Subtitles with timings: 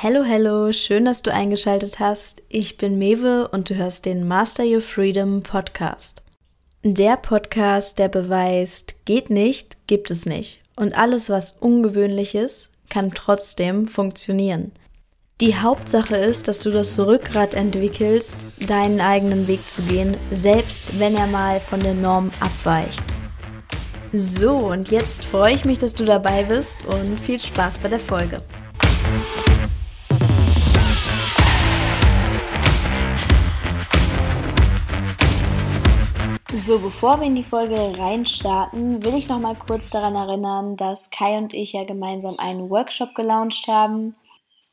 [0.00, 2.44] Hello, hello, schön, dass du eingeschaltet hast.
[2.48, 6.22] Ich bin Mewe und du hörst den Master Your Freedom Podcast.
[6.84, 10.60] Der Podcast, der beweist, geht nicht, gibt es nicht.
[10.76, 14.70] Und alles, was ungewöhnlich ist, kann trotzdem funktionieren.
[15.40, 21.16] Die Hauptsache ist, dass du das Rückgrat entwickelst, deinen eigenen Weg zu gehen, selbst wenn
[21.16, 23.02] er mal von der Norm abweicht.
[24.12, 27.98] So, und jetzt freue ich mich, dass du dabei bist und viel Spaß bei der
[27.98, 28.40] Folge.
[36.60, 41.08] So, bevor wir in die Folge reinstarten, will ich noch mal kurz daran erinnern, dass
[41.10, 44.16] Kai und ich ja gemeinsam einen Workshop gelauncht haben,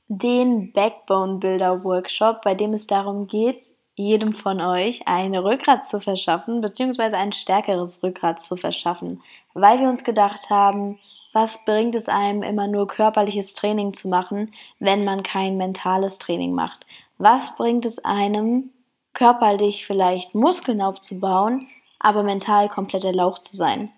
[0.07, 6.01] den Backbone Builder Workshop, bei dem es darum geht, jedem von euch ein Rückgrat zu
[6.01, 9.21] verschaffen, beziehungsweise ein stärkeres Rückgrat zu verschaffen,
[9.53, 10.97] weil wir uns gedacht haben,
[11.33, 16.55] was bringt es einem immer nur körperliches Training zu machen, wenn man kein mentales Training
[16.55, 16.87] macht?
[17.19, 18.71] Was bringt es einem,
[19.13, 21.67] körperlich vielleicht Muskeln aufzubauen,
[22.05, 23.91] aber mental komplett erlaucht zu sein.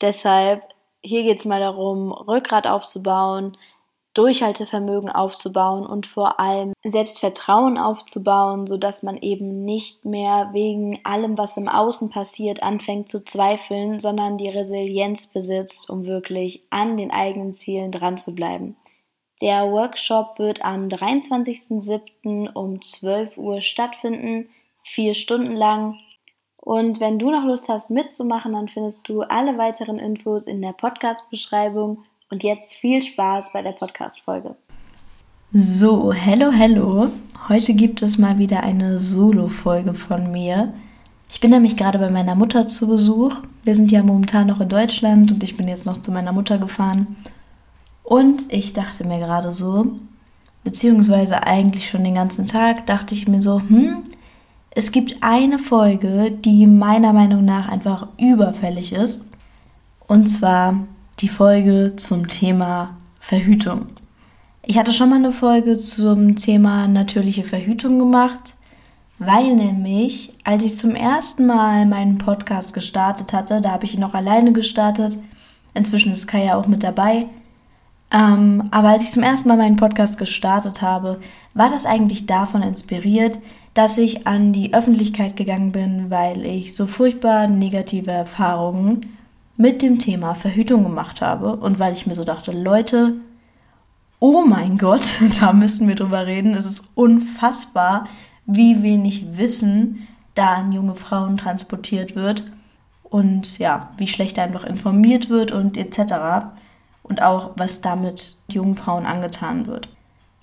[0.00, 0.62] Deshalb,
[1.00, 3.56] hier geht es mal darum, Rückgrat aufzubauen,
[4.14, 11.56] Durchhaltevermögen aufzubauen und vor allem Selbstvertrauen aufzubauen, sodass man eben nicht mehr wegen allem, was
[11.56, 17.54] im Außen passiert, anfängt zu zweifeln, sondern die Resilienz besitzt, um wirklich an den eigenen
[17.54, 18.76] Zielen dran zu bleiben.
[19.40, 22.52] Der Workshop wird am 23.07.
[22.52, 24.48] um 12 Uhr stattfinden,
[24.82, 25.98] vier Stunden lang.
[26.68, 30.74] Und wenn du noch Lust hast mitzumachen, dann findest du alle weiteren Infos in der
[30.74, 32.04] Podcast-Beschreibung.
[32.30, 34.54] Und jetzt viel Spaß bei der Podcast-Folge.
[35.50, 37.08] So, hello, hello.
[37.48, 40.74] Heute gibt es mal wieder eine Solo-Folge von mir.
[41.30, 43.36] Ich bin nämlich gerade bei meiner Mutter zu Besuch.
[43.64, 46.58] Wir sind ja momentan noch in Deutschland und ich bin jetzt noch zu meiner Mutter
[46.58, 47.16] gefahren.
[48.02, 49.92] Und ich dachte mir gerade so,
[50.64, 54.02] beziehungsweise eigentlich schon den ganzen Tag, dachte ich mir so, hm,
[54.70, 59.26] es gibt eine Folge, die meiner Meinung nach einfach überfällig ist.
[60.06, 60.86] Und zwar
[61.20, 63.86] die Folge zum Thema Verhütung.
[64.62, 68.54] Ich hatte schon mal eine Folge zum Thema natürliche Verhütung gemacht,
[69.18, 74.00] weil nämlich, als ich zum ersten Mal meinen Podcast gestartet hatte, da habe ich ihn
[74.00, 75.18] noch alleine gestartet,
[75.74, 77.26] inzwischen ist Kaya auch mit dabei,
[78.10, 81.20] ähm, aber als ich zum ersten Mal meinen Podcast gestartet habe,
[81.54, 83.38] war das eigentlich davon inspiriert,
[83.78, 89.16] dass ich an die Öffentlichkeit gegangen bin, weil ich so furchtbar negative Erfahrungen
[89.56, 93.14] mit dem Thema Verhütung gemacht habe und weil ich mir so dachte, Leute,
[94.18, 96.56] oh mein Gott, da müssen wir drüber reden.
[96.56, 98.08] Es ist unfassbar,
[98.46, 102.42] wie wenig Wissen da an junge Frauen transportiert wird
[103.04, 106.48] und ja, wie schlecht einfach informiert wird und etc.
[107.04, 109.88] Und auch, was damit jungen Frauen angetan wird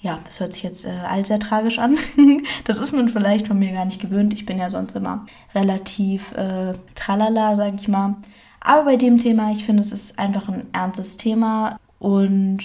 [0.06, 1.98] ja, das hört sich jetzt äh, all sehr tragisch an.
[2.66, 4.36] das ist man vielleicht von mir gar nicht gewöhnt.
[4.36, 8.18] Ich bin ja sonst immer relativ äh, tralala, sag ich mal.
[8.60, 12.60] Aber bei dem Thema, ich finde, es ist einfach ein ernstes Thema und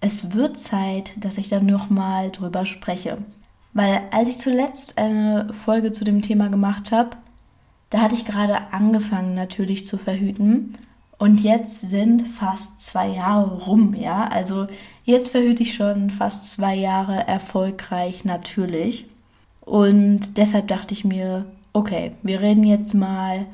[0.00, 3.18] es wird Zeit, dass ich da nochmal drüber spreche.
[3.72, 7.16] Weil als ich zuletzt eine Folge zu dem Thema gemacht habe,
[7.90, 10.74] da hatte ich gerade angefangen natürlich zu verhüten
[11.18, 14.26] und jetzt sind fast zwei Jahre rum, ja.
[14.26, 14.66] Also
[15.04, 19.06] jetzt verhüte ich schon fast zwei Jahre erfolgreich natürlich.
[19.60, 23.46] Und deshalb dachte ich mir, okay, wir reden jetzt mal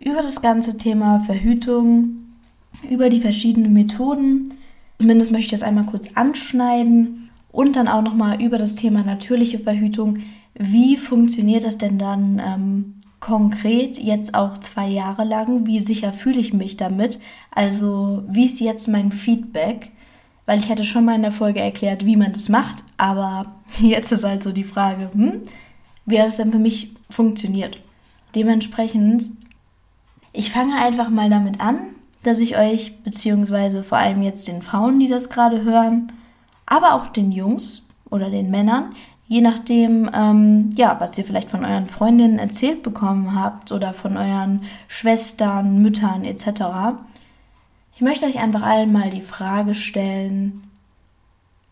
[0.00, 2.34] über das ganze Thema Verhütung,
[2.88, 4.54] über die verschiedenen Methoden.
[4.98, 9.58] Zumindest möchte ich das einmal kurz anschneiden und dann auch nochmal über das Thema natürliche
[9.58, 10.20] Verhütung.
[10.54, 16.38] Wie funktioniert das denn dann ähm, konkret jetzt auch zwei Jahre lang, wie sicher fühle
[16.38, 17.20] ich mich damit?
[17.50, 19.90] Also wie ist jetzt mein Feedback?
[20.46, 24.12] Weil ich hatte schon mal in der Folge erklärt, wie man das macht, aber jetzt
[24.12, 25.42] ist halt so die Frage, hm,
[26.06, 27.82] wie hat es denn für mich funktioniert?
[28.34, 29.24] Dementsprechend,
[30.32, 31.78] ich fange einfach mal damit an,
[32.22, 36.12] dass ich euch, beziehungsweise vor allem jetzt den Frauen, die das gerade hören,
[36.66, 38.94] aber auch den Jungs oder den Männern,
[39.28, 44.16] je nachdem, ähm, ja, was ihr vielleicht von euren Freundinnen erzählt bekommen habt oder von
[44.16, 46.96] euren Schwestern, Müttern etc.
[47.94, 50.64] Ich möchte euch einfach allen mal die Frage stellen,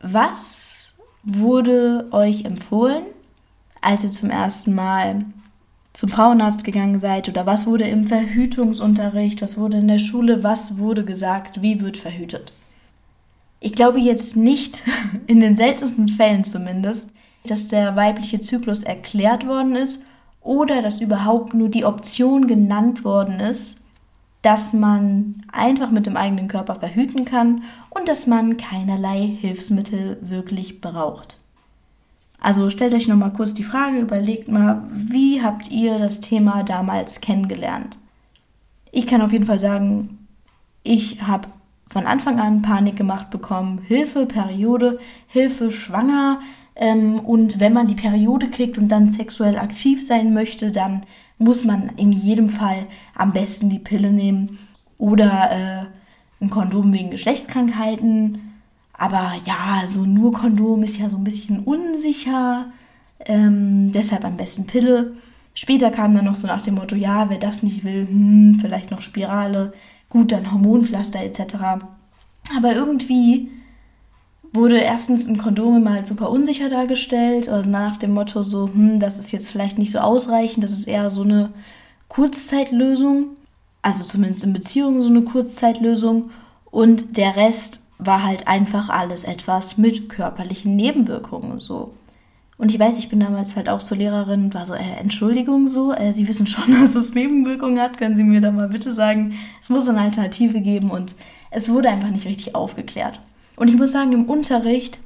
[0.00, 3.05] was wurde euch empfohlen,
[3.81, 5.25] als ihr zum ersten Mal
[5.94, 10.76] zum Frauenarzt gegangen seid oder was wurde im Verhütungsunterricht, was wurde in der Schule, was
[10.76, 12.53] wurde gesagt, wie wird verhütet?
[13.61, 14.82] Ich glaube jetzt nicht,
[15.26, 17.12] in den seltensten Fällen zumindest,
[17.46, 20.04] dass der weibliche Zyklus erklärt worden ist
[20.40, 23.84] oder dass überhaupt nur die Option genannt worden ist,
[24.43, 30.81] dass man einfach mit dem eigenen Körper verhüten kann und dass man keinerlei Hilfsmittel wirklich
[30.81, 31.38] braucht.
[32.38, 37.20] Also stellt euch nochmal kurz die Frage, überlegt mal, wie habt ihr das Thema damals
[37.20, 37.98] kennengelernt?
[38.93, 40.26] Ich kann auf jeden Fall sagen,
[40.84, 41.48] ich habe
[41.88, 43.81] von Anfang an Panik gemacht bekommen.
[43.84, 46.40] Hilfe, Periode, Hilfe, schwanger.
[46.76, 51.02] Ähm, und wenn man die Periode kriegt und dann sexuell aktiv sein möchte, dann
[51.38, 54.58] muss man in jedem Fall am besten die Pille nehmen
[54.99, 58.52] oder äh, ein Kondom wegen Geschlechtskrankheiten.
[58.93, 62.73] Aber ja, so nur Kondom ist ja so ein bisschen unsicher.
[63.25, 65.17] Ähm, deshalb am besten Pille.
[65.55, 68.90] Später kam dann noch so nach dem Motto, ja, wer das nicht will, hm, vielleicht
[68.90, 69.72] noch Spirale,
[70.11, 71.56] gut, dann Hormonpflaster etc.
[72.55, 73.49] Aber irgendwie
[74.56, 78.99] wurde erstens ein Kondom immer halt super unsicher dargestellt, also nach dem Motto so, hm,
[78.99, 81.53] das ist jetzt vielleicht nicht so ausreichend, das ist eher so eine
[82.08, 83.29] Kurzzeitlösung,
[83.82, 86.31] also zumindest in Beziehungen so eine Kurzzeitlösung
[86.70, 91.94] und der Rest war halt einfach alles etwas mit körperlichen Nebenwirkungen so.
[92.58, 95.69] Und ich weiß, ich bin damals halt auch zur Lehrerin und war so, äh, Entschuldigung
[95.69, 98.93] so, äh, Sie wissen schon, dass es Nebenwirkungen hat, können Sie mir da mal bitte
[98.93, 101.14] sagen, es muss eine Alternative geben und
[101.50, 103.20] es wurde einfach nicht richtig aufgeklärt.
[103.56, 105.00] Und ich muss sagen, im Unterricht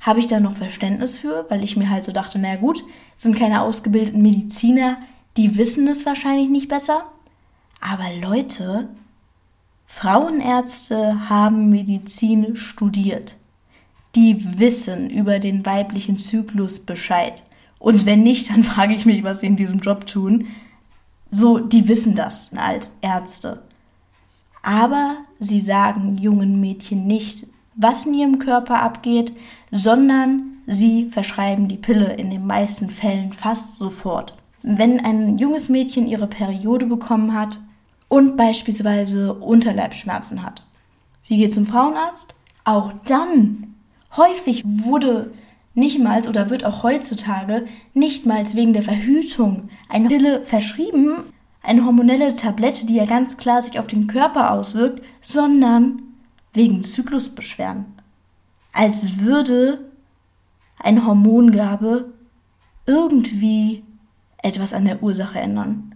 [0.00, 2.82] habe ich da noch Verständnis für, weil ich mir halt so dachte, naja gut,
[3.16, 4.98] sind keine ausgebildeten Mediziner,
[5.36, 7.04] die wissen es wahrscheinlich nicht besser.
[7.80, 8.88] Aber Leute,
[9.86, 13.36] Frauenärzte haben Medizin studiert
[14.14, 17.42] die wissen über den weiblichen Zyklus Bescheid.
[17.78, 20.46] Und wenn nicht, dann frage ich mich, was sie in diesem Job tun.
[21.30, 23.62] So, die wissen das als Ärzte.
[24.62, 27.46] Aber sie sagen jungen Mädchen nicht,
[27.78, 29.32] was in ihrem Körper abgeht,
[29.70, 34.36] sondern sie verschreiben die Pille in den meisten Fällen fast sofort.
[34.62, 37.60] Wenn ein junges Mädchen ihre Periode bekommen hat
[38.08, 40.64] und beispielsweise Unterleibsschmerzen hat,
[41.20, 42.34] sie geht zum Frauenarzt,
[42.64, 43.74] auch dann
[44.16, 45.32] Häufig wurde
[45.74, 51.24] nichtmals oder wird auch heutzutage nichtmals wegen der Verhütung eine Pille verschrieben,
[51.62, 56.02] eine hormonelle Tablette, die ja ganz klar sich auf den Körper auswirkt, sondern
[56.58, 57.86] wegen Zyklusbeschwerden.
[58.72, 59.78] Als würde
[60.78, 62.12] eine Hormongabe
[62.84, 63.84] irgendwie
[64.42, 65.94] etwas an der Ursache ändern.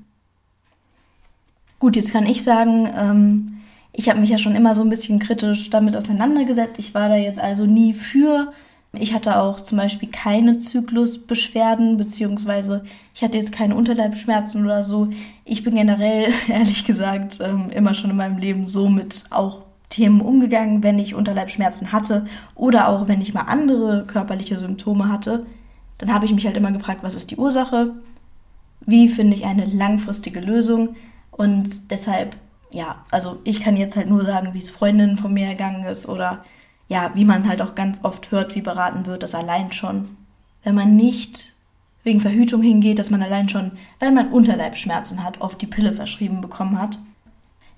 [1.78, 3.60] Gut, jetzt kann ich sagen, ähm,
[3.92, 6.78] ich habe mich ja schon immer so ein bisschen kritisch damit auseinandergesetzt.
[6.78, 8.52] Ich war da jetzt also nie für.
[8.92, 15.08] Ich hatte auch zum Beispiel keine Zyklusbeschwerden, beziehungsweise ich hatte jetzt keine Unterleibsschmerzen oder so.
[15.44, 20.20] Ich bin generell, ehrlich gesagt, ähm, immer schon in meinem Leben so mit auch Themen
[20.20, 25.46] umgegangen, wenn ich Unterleibsschmerzen hatte oder auch wenn ich mal andere körperliche Symptome hatte.
[25.98, 27.94] Dann habe ich mich halt immer gefragt, was ist die Ursache?
[28.84, 30.96] Wie finde ich eine langfristige Lösung?
[31.30, 32.36] Und deshalb
[32.72, 36.08] ja, also ich kann jetzt halt nur sagen, wie es Freundinnen von mir ergangen ist
[36.08, 36.44] oder
[36.88, 40.16] ja, wie man halt auch ganz oft hört, wie beraten wird, das allein schon.
[40.62, 41.54] Wenn man nicht
[42.02, 46.40] wegen Verhütung hingeht, dass man allein schon, weil man Unterleibschmerzen hat, oft die Pille verschrieben
[46.40, 46.98] bekommen hat.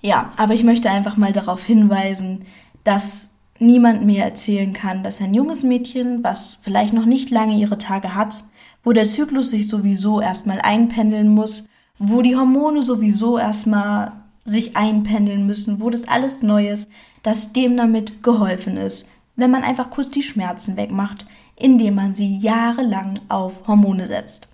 [0.05, 2.45] Ja, aber ich möchte einfach mal darauf hinweisen,
[2.83, 7.79] dass niemand mir erzählen kann, dass ein junges Mädchen, was vielleicht noch nicht lange ihre
[7.79, 8.43] Tage hat,
[8.83, 11.67] wo der Zyklus sich sowieso erstmal einpendeln muss,
[11.97, 14.11] wo die Hormone sowieso erstmal
[14.43, 16.91] sich einpendeln müssen, wo das alles neu ist,
[17.23, 21.25] dass dem damit geholfen ist, wenn man einfach kurz die Schmerzen wegmacht,
[21.55, 24.49] indem man sie jahrelang auf Hormone setzt.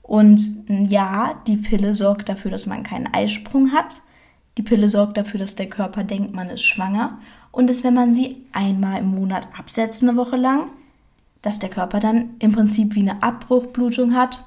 [0.00, 4.00] Und ja, die Pille sorgt dafür, dass man keinen Eisprung hat.
[4.56, 7.18] Die Pille sorgt dafür, dass der Körper denkt, man ist schwanger.
[7.50, 10.70] Und dass, wenn man sie einmal im Monat absetzt, eine Woche lang,
[11.42, 14.44] dass der Körper dann im Prinzip wie eine Abbruchblutung hat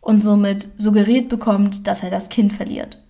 [0.00, 3.02] und somit suggeriert bekommt, dass er das Kind verliert.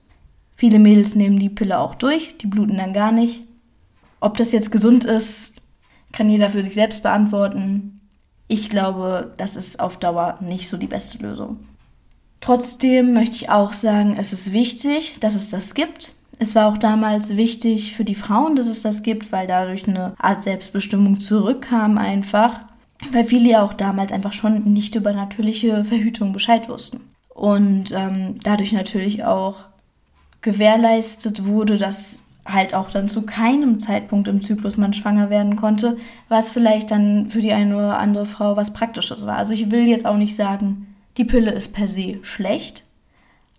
[0.57, 3.43] Viele Mädels nehmen die Pille auch durch, die bluten dann gar nicht.
[4.21, 5.55] Ob das jetzt gesund ist,
[6.13, 8.01] kann jeder für sich selbst beantworten.
[8.47, 11.59] Ich glaube, das ist auf Dauer nicht so die beste Lösung.
[12.45, 16.13] Trotzdem möchte ich auch sagen, es ist wichtig, dass es das gibt.
[16.39, 20.15] Es war auch damals wichtig für die Frauen, dass es das gibt, weil dadurch eine
[20.19, 22.61] Art Selbstbestimmung zurückkam einfach.
[23.13, 27.01] Weil viele ja auch damals einfach schon nicht über natürliche Verhütung Bescheid wussten.
[27.31, 29.65] Und ähm, dadurch natürlich auch
[30.43, 35.97] gewährleistet wurde, dass halt auch dann zu keinem Zeitpunkt im Zyklus man schwanger werden konnte,
[36.29, 39.39] was vielleicht dann für die eine oder andere Frau was Praktisches war.
[39.39, 42.85] Also ich will jetzt auch nicht sagen, die Pille ist per se schlecht,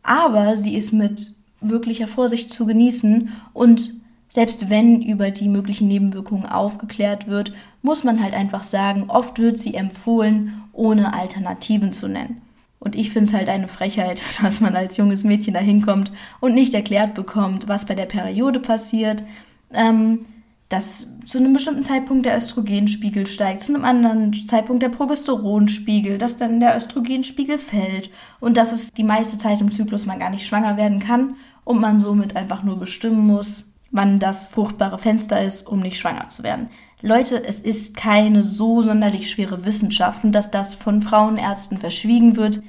[0.03, 3.93] aber sie ist mit wirklicher Vorsicht zu genießen und
[4.29, 9.59] selbst wenn über die möglichen Nebenwirkungen aufgeklärt wird, muss man halt einfach sagen, oft wird
[9.59, 12.41] sie empfohlen, ohne Alternativen zu nennen.
[12.79, 16.53] Und ich finde es halt eine Frechheit, dass man als junges Mädchen da hinkommt und
[16.53, 19.23] nicht erklärt bekommt, was bei der Periode passiert.
[19.71, 20.25] Ähm,
[20.69, 26.37] dass zu einem bestimmten Zeitpunkt der Östrogenspiegel steigt, zu einem anderen Zeitpunkt der Progesteronspiegel, dass
[26.37, 30.45] dann der Östrogenspiegel fällt und dass es die meiste Zeit im Zyklus man gar nicht
[30.45, 35.67] schwanger werden kann und man somit einfach nur bestimmen muss, wann das fruchtbare Fenster ist,
[35.67, 36.69] um nicht schwanger zu werden.
[37.01, 42.63] Leute, es ist keine so sonderlich schwere Wissenschaft und dass das von Frauenärzten verschwiegen wird.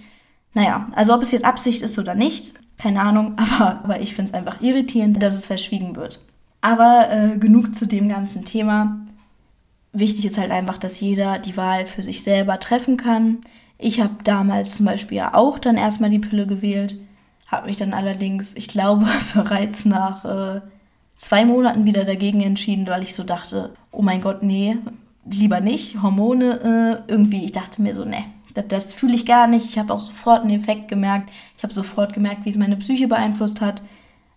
[0.53, 4.31] Naja, also ob es jetzt Absicht ist oder nicht, keine Ahnung, aber, aber ich finde
[4.31, 6.26] es einfach irritierend, dass es verschwiegen wird.
[6.60, 9.00] Aber äh, genug zu dem ganzen Thema.
[9.92, 13.38] Wichtig ist halt einfach, dass jeder die Wahl für sich selber treffen kann.
[13.78, 16.96] Ich habe damals zum Beispiel ja auch dann erstmal die Pille gewählt,
[17.46, 20.60] habe mich dann allerdings, ich glaube, bereits nach äh,
[21.16, 24.76] zwei Monaten wieder dagegen entschieden, weil ich so dachte, oh mein Gott, nee,
[25.25, 26.02] lieber nicht.
[26.02, 29.66] Hormone, äh, irgendwie, ich dachte mir so, nee, das, das fühle ich gar nicht.
[29.66, 31.30] Ich habe auch sofort einen Effekt gemerkt.
[31.56, 33.82] Ich habe sofort gemerkt, wie es meine Psyche beeinflusst hat.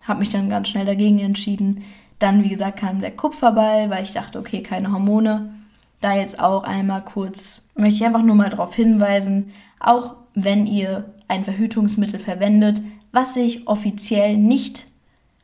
[0.02, 1.84] Habe mich dann ganz schnell dagegen entschieden.
[2.20, 5.52] Dann, wie gesagt, kam der Kupferball, weil ich dachte, okay, keine Hormone.
[6.00, 11.12] Da jetzt auch einmal kurz, möchte ich einfach nur mal darauf hinweisen, auch wenn ihr
[11.28, 12.80] ein Verhütungsmittel verwendet,
[13.12, 14.86] was sich offiziell nicht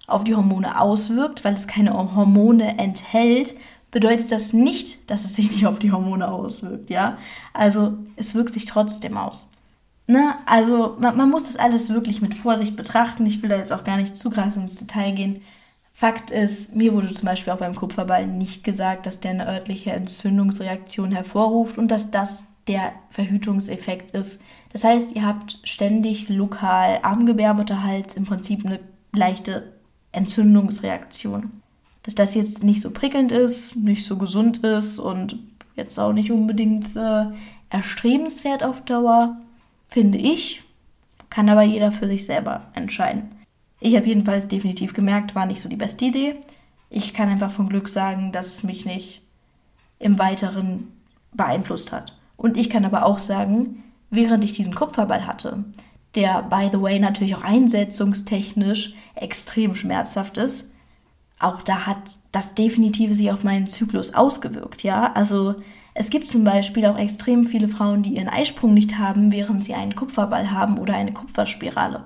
[0.06, 3.54] auf die Hormone auswirkt, weil es keine Hormone enthält,
[3.90, 7.18] bedeutet das nicht, dass es sich nicht auf die Hormone auswirkt, ja?
[7.52, 9.48] Also es wirkt sich trotzdem aus.
[10.06, 10.36] Ne?
[10.46, 13.26] Also man, man muss das alles wirklich mit Vorsicht betrachten.
[13.26, 15.42] Ich will da jetzt auch gar nicht zu krass ins Detail gehen.
[15.98, 19.92] Fakt ist, mir wurde zum Beispiel auch beim Kupferball nicht gesagt, dass der eine örtliche
[19.92, 24.42] Entzündungsreaktion hervorruft und dass das der Verhütungseffekt ist.
[24.74, 28.80] Das heißt, ihr habt ständig lokal am Gebärmutterhals im Prinzip eine
[29.12, 29.72] leichte
[30.12, 31.62] Entzündungsreaktion.
[32.02, 35.38] Dass das jetzt nicht so prickelnd ist, nicht so gesund ist und
[35.76, 37.24] jetzt auch nicht unbedingt äh,
[37.70, 39.38] erstrebenswert auf Dauer,
[39.88, 40.62] finde ich,
[41.30, 43.35] kann aber jeder für sich selber entscheiden.
[43.86, 46.34] Ich habe jedenfalls definitiv gemerkt, war nicht so die beste Idee.
[46.90, 49.22] Ich kann einfach von Glück sagen, dass es mich nicht
[50.00, 50.88] im Weiteren
[51.32, 52.18] beeinflusst hat.
[52.36, 55.66] Und ich kann aber auch sagen, während ich diesen Kupferball hatte,
[56.16, 60.72] der, by the way, natürlich auch einsetzungstechnisch extrem schmerzhaft ist,
[61.38, 65.12] auch da hat das definitiv sich auf meinen Zyklus ausgewirkt, ja.
[65.12, 65.62] Also
[65.94, 69.74] es gibt zum Beispiel auch extrem viele Frauen, die ihren Eisprung nicht haben, während sie
[69.74, 72.04] einen Kupferball haben oder eine Kupferspirale.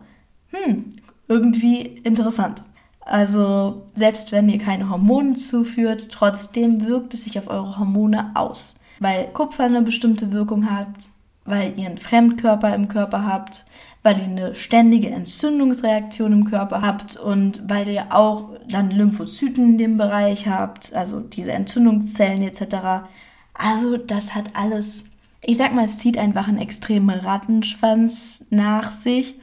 [0.50, 0.96] Hm,
[1.30, 2.62] irgendwie interessant.
[3.00, 8.74] Also selbst wenn ihr keine Hormone zuführt, trotzdem wirkt es sich auf eure Hormone aus.
[8.98, 11.08] Weil Kupfer eine bestimmte Wirkung hat,
[11.44, 13.64] weil ihr einen Fremdkörper im Körper habt,
[14.02, 19.78] weil ihr eine ständige Entzündungsreaktion im Körper habt und weil ihr auch dann Lymphozyten in
[19.78, 23.06] dem Bereich habt, also diese Entzündungszellen etc.
[23.54, 25.04] Also das hat alles,
[25.42, 29.38] ich sag mal, es zieht einfach einen extremen Rattenschwanz nach sich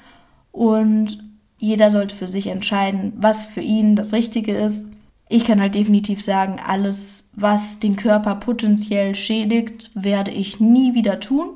[0.52, 1.27] und
[1.60, 4.92] jeder sollte für sich entscheiden, was für ihn das Richtige ist.
[5.30, 11.20] Ich kann halt definitiv sagen, alles, was den Körper potenziell schädigt, werde ich nie wieder
[11.20, 11.50] tun.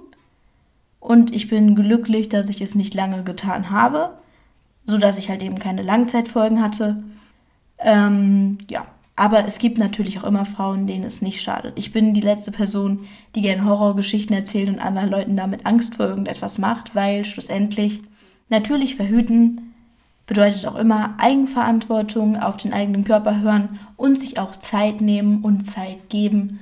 [0.99, 4.17] Und ich bin glücklich, dass ich es nicht lange getan habe,
[4.85, 7.03] sodass ich halt eben keine Langzeitfolgen hatte.
[7.79, 11.77] Ähm, ja, aber es gibt natürlich auch immer Frauen, denen es nicht schadet.
[11.77, 13.05] Ich bin die letzte Person,
[13.35, 18.01] die gerne Horrorgeschichten erzählt und anderen Leuten damit Angst vor irgendetwas macht, weil schlussendlich
[18.49, 19.70] natürlich verhüten
[20.31, 25.65] bedeutet auch immer Eigenverantwortung, auf den eigenen Körper hören und sich auch Zeit nehmen und
[25.65, 26.61] Zeit geben,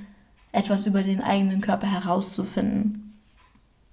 [0.50, 3.16] etwas über den eigenen Körper herauszufinden.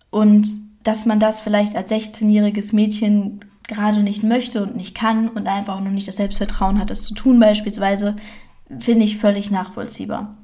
[0.09, 0.49] Und
[0.81, 5.79] dass man das vielleicht als 16-jähriges Mädchen gerade nicht möchte und nicht kann und einfach
[5.79, 8.15] noch nicht das Selbstvertrauen hat, das zu tun beispielsweise,
[8.79, 10.37] finde ich völlig nachvollziehbar.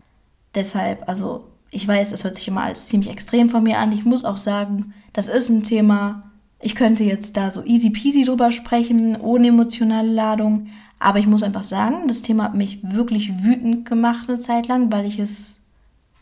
[0.53, 3.93] Deshalb, also ich weiß, es hört sich immer als ziemlich extrem von mir an.
[3.93, 6.32] Ich muss auch sagen, das ist ein Thema,
[6.63, 10.67] ich könnte jetzt da so easy peasy drüber sprechen, ohne emotionale Ladung.
[11.00, 14.91] Aber ich muss einfach sagen, das Thema hat mich wirklich wütend gemacht eine Zeit lang,
[14.91, 15.65] weil ich es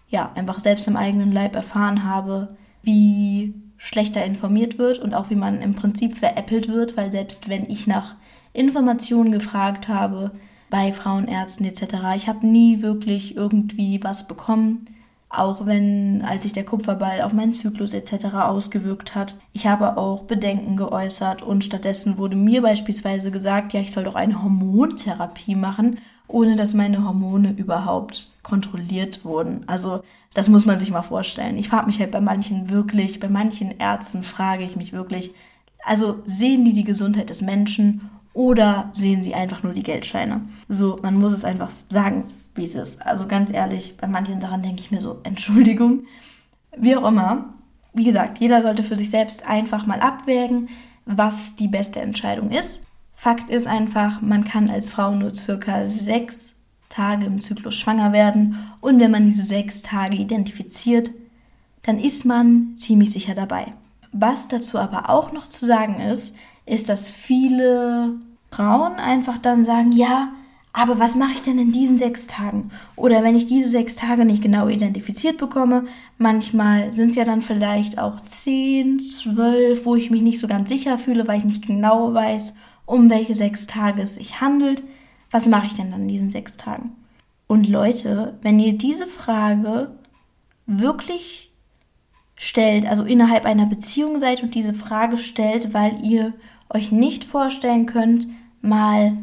[0.09, 5.35] ja einfach selbst im eigenen Leib erfahren habe, wie schlechter informiert wird und auch wie
[5.35, 8.15] man im Prinzip veräppelt wird, weil selbst wenn ich nach
[8.53, 10.31] Informationen gefragt habe
[10.69, 14.85] bei Frauenärzten etc., ich habe nie wirklich irgendwie was bekommen
[15.33, 18.25] auch wenn, als sich der Kupferball auf meinen Zyklus etc.
[18.35, 19.35] ausgewirkt hat.
[19.53, 24.15] Ich habe auch Bedenken geäußert und stattdessen wurde mir beispielsweise gesagt, ja, ich soll doch
[24.15, 29.63] eine Hormontherapie machen, ohne dass meine Hormone überhaupt kontrolliert wurden.
[29.67, 31.57] Also das muss man sich mal vorstellen.
[31.57, 35.33] Ich frage mich halt bei manchen wirklich, bei manchen Ärzten frage ich mich wirklich,
[35.85, 40.41] also sehen die die Gesundheit des Menschen oder sehen sie einfach nur die Geldscheine?
[40.69, 43.05] So, man muss es einfach sagen wie es ist.
[43.05, 46.05] Also ganz ehrlich, bei manchen Sachen denke ich mir so, Entschuldigung.
[46.77, 47.53] Wie auch immer,
[47.93, 50.69] wie gesagt, jeder sollte für sich selbst einfach mal abwägen,
[51.05, 52.83] was die beste Entscheidung ist.
[53.15, 56.55] Fakt ist einfach, man kann als Frau nur circa sechs
[56.89, 58.57] Tage im Zyklus schwanger werden.
[58.79, 61.11] Und wenn man diese sechs Tage identifiziert,
[61.83, 63.73] dann ist man ziemlich sicher dabei.
[64.11, 68.13] Was dazu aber auch noch zu sagen ist, ist, dass viele
[68.51, 70.29] Frauen einfach dann sagen, ja,
[70.73, 72.71] aber was mache ich denn in diesen sechs Tagen?
[72.95, 75.85] Oder wenn ich diese sechs Tage nicht genau identifiziert bekomme,
[76.17, 80.69] manchmal sind es ja dann vielleicht auch zehn, zwölf, wo ich mich nicht so ganz
[80.69, 84.83] sicher fühle, weil ich nicht genau weiß, um welche sechs Tage es sich handelt.
[85.29, 86.91] Was mache ich denn dann in diesen sechs Tagen?
[87.47, 89.91] Und Leute, wenn ihr diese Frage
[90.67, 91.51] wirklich
[92.35, 96.33] stellt, also innerhalb einer Beziehung seid und diese Frage stellt, weil ihr
[96.69, 98.27] euch nicht vorstellen könnt,
[98.61, 99.17] mal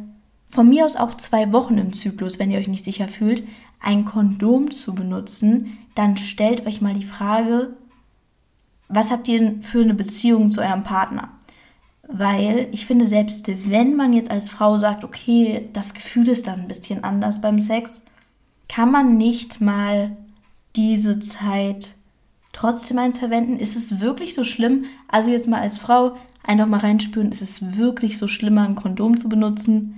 [0.48, 3.44] von mir aus auch zwei Wochen im Zyklus, wenn ihr euch nicht sicher fühlt,
[3.80, 7.76] ein Kondom zu benutzen, dann stellt euch mal die Frage,
[8.88, 11.28] was habt ihr denn für eine Beziehung zu eurem Partner?
[12.10, 16.60] Weil ich finde, selbst wenn man jetzt als Frau sagt, okay, das Gefühl ist dann
[16.60, 18.02] ein bisschen anders beim Sex,
[18.68, 20.16] kann man nicht mal
[20.74, 21.96] diese Zeit
[22.54, 23.58] trotzdem eins verwenden?
[23.58, 24.86] Ist es wirklich so schlimm?
[25.08, 29.18] Also jetzt mal als Frau einfach mal reinspüren, ist es wirklich so schlimmer, ein Kondom
[29.18, 29.97] zu benutzen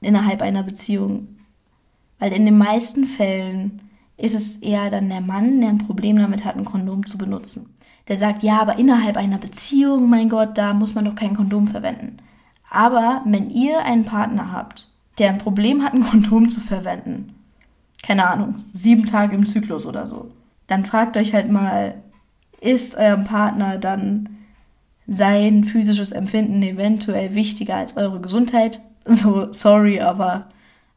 [0.00, 1.36] innerhalb einer Beziehung?
[2.18, 3.82] Weil in den meisten Fällen
[4.16, 7.74] ist es eher dann der Mann, der ein Problem damit hat, ein Kondom zu benutzen.
[8.08, 11.68] Der sagt, ja, aber innerhalb einer Beziehung, mein Gott, da muss man doch kein Kondom
[11.68, 12.16] verwenden.
[12.70, 14.88] Aber wenn ihr einen Partner habt,
[15.18, 17.34] der ein Problem hat, ein Kondom zu verwenden,
[18.02, 20.30] keine Ahnung, sieben Tage im Zyklus oder so,
[20.66, 21.94] dann fragt euch halt mal,
[22.60, 24.30] ist eurem Partner dann
[25.06, 28.80] sein physisches Empfinden eventuell wichtiger als eure Gesundheit?
[29.12, 30.50] So, sorry, aber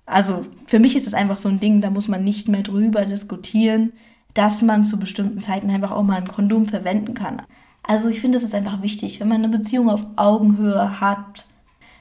[0.06, 3.06] also für mich ist es einfach so ein Ding, da muss man nicht mehr drüber
[3.06, 3.94] diskutieren,
[4.34, 7.41] dass man zu bestimmten Zeiten einfach auch mal ein Kondom verwenden kann.
[7.84, 11.46] Also ich finde, es ist einfach wichtig, wenn man eine Beziehung auf Augenhöhe hat,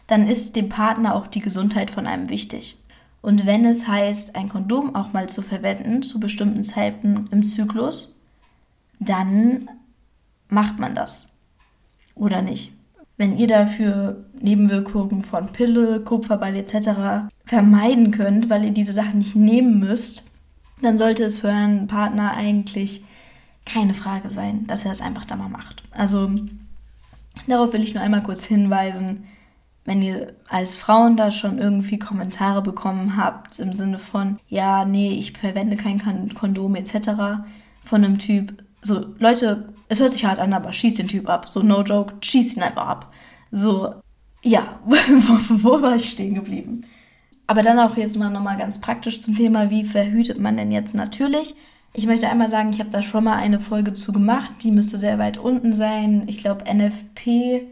[0.09, 2.77] dann ist dem Partner auch die Gesundheit von einem wichtig.
[3.23, 8.19] Und wenn es heißt, ein Kondom auch mal zu verwenden zu bestimmten Zeiten im Zyklus,
[8.99, 9.69] dann
[10.49, 11.29] macht man das.
[12.15, 12.73] Oder nicht?
[13.21, 17.29] Wenn ihr dafür Nebenwirkungen von Pille, Kupferball etc.
[17.45, 20.25] vermeiden könnt, weil ihr diese Sachen nicht nehmen müsst,
[20.81, 23.05] dann sollte es für euren Partner eigentlich
[23.67, 25.83] keine Frage sein, dass er das einfach da mal macht.
[25.91, 26.31] Also
[27.47, 29.25] darauf will ich nur einmal kurz hinweisen,
[29.85, 35.13] wenn ihr als Frauen da schon irgendwie Kommentare bekommen habt im Sinne von, ja, nee,
[35.13, 37.43] ich verwende kein Kondom etc.
[37.85, 41.49] von einem Typ, so Leute, es hört sich hart an, aber schieß den Typ ab.
[41.49, 43.13] So, no joke, schieß ihn einfach ab.
[43.51, 43.93] So,
[44.41, 46.83] ja, wo, war ich stehen geblieben?
[47.49, 50.95] Aber dann auch jetzt mal nochmal ganz praktisch zum Thema, wie verhütet man denn jetzt
[50.95, 51.57] natürlich?
[51.93, 54.97] Ich möchte einmal sagen, ich habe da schon mal eine Folge zu gemacht, die müsste
[54.97, 56.23] sehr weit unten sein.
[56.29, 57.63] Ich glaube, NFP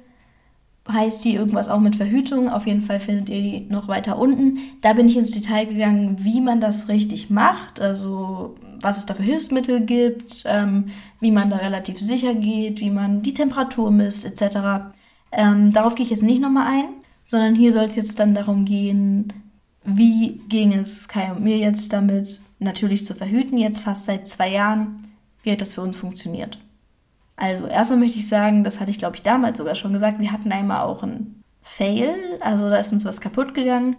[0.90, 2.48] heißt die irgendwas auch mit Verhütung.
[2.48, 4.58] Auf jeden Fall findet ihr die noch weiter unten.
[4.80, 9.14] Da bin ich ins Detail gegangen, wie man das richtig macht, also was es da
[9.14, 14.24] für Hilfsmittel gibt, ähm, wie man da relativ sicher geht, wie man die Temperatur misst,
[14.24, 14.92] etc.
[15.32, 16.88] Ähm, darauf gehe ich jetzt nicht nochmal ein,
[17.24, 19.32] sondern hier soll es jetzt dann darum gehen,
[19.84, 24.50] wie ging es Kai und mir jetzt damit, natürlich zu verhüten, jetzt fast seit zwei
[24.50, 25.08] Jahren,
[25.42, 26.58] wie hat das für uns funktioniert.
[27.36, 30.32] Also erstmal möchte ich sagen, das hatte ich glaube ich damals sogar schon gesagt, wir
[30.32, 33.96] hatten einmal auch einen Fail, also da ist uns was kaputt gegangen.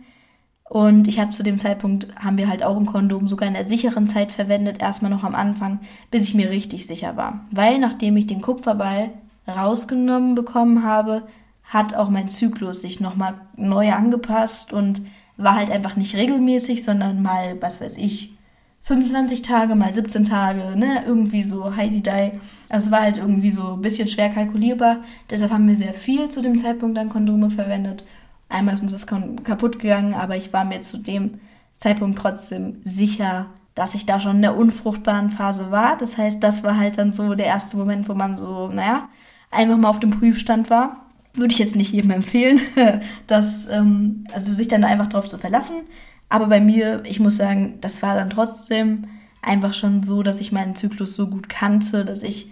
[0.70, 3.66] Und ich habe zu dem Zeitpunkt, haben wir halt auch ein Kondom sogar in der
[3.66, 5.80] sicheren Zeit verwendet, erstmal noch am Anfang,
[6.12, 7.46] bis ich mir richtig sicher war.
[7.50, 9.10] Weil nachdem ich den Kupferball
[9.48, 11.24] rausgenommen bekommen habe,
[11.64, 15.02] hat auch mein Zyklus sich nochmal neu angepasst und
[15.38, 18.36] war halt einfach nicht regelmäßig, sondern mal, was weiß ich,
[18.84, 22.32] 25 Tage, mal 17 Tage, ne, irgendwie so Heidi Die.
[22.70, 24.98] Also es war halt irgendwie so ein bisschen schwer kalkulierbar.
[25.30, 28.04] Deshalb haben wir sehr viel zu dem Zeitpunkt dann Kondome verwendet.
[28.50, 31.40] Einmal ist uns was kaputt gegangen, aber ich war mir zu dem
[31.76, 35.98] Zeitpunkt trotzdem sicher, dass ich da schon in der unfruchtbaren Phase war.
[35.98, 39.08] Das heißt, das war halt dann so der erste Moment, wo man so, naja,
[39.52, 41.06] einfach mal auf dem Prüfstand war.
[41.34, 42.60] Würde ich jetzt nicht jedem empfehlen,
[43.28, 45.84] dass, ähm, also sich dann einfach drauf zu verlassen.
[46.28, 49.08] Aber bei mir, ich muss sagen, das war dann trotzdem
[49.42, 52.52] einfach schon so, dass ich meinen Zyklus so gut kannte, dass ich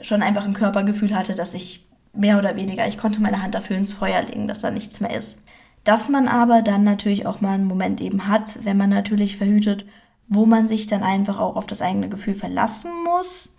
[0.00, 1.87] schon einfach ein Körpergefühl hatte, dass ich
[2.18, 5.16] mehr oder weniger, ich konnte meine Hand dafür ins Feuer legen, dass da nichts mehr
[5.16, 5.42] ist.
[5.84, 9.86] Dass man aber dann natürlich auch mal einen Moment eben hat, wenn man natürlich verhütet,
[10.26, 13.54] wo man sich dann einfach auch auf das eigene Gefühl verlassen muss,